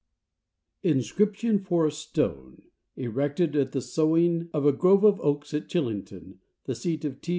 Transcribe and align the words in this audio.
INSCRIPTION 0.81 1.59
FOR 1.59 1.85
A 1.85 1.91
STONE 1.91 2.63
ERECTED 2.97 3.55
AT 3.55 3.71
THE 3.71 3.81
SOWING 3.81 4.49
OF 4.51 4.65
A 4.65 4.71
GROVE 4.73 5.03
OF 5.05 5.19
OAKS 5.19 5.53
AT 5.53 5.67
CHILLINGTON, 5.67 6.39
THE 6.65 6.73
SEAT 6.73 7.05
OF 7.05 7.21
T. 7.21 7.29